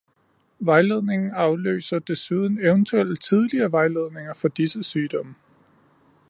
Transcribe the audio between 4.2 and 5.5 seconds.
for disse sygdomme.